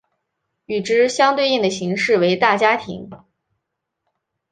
[0.65, 3.07] 与之相对应的形式为大家庭。